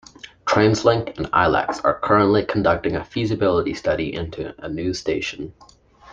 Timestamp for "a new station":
4.57-5.53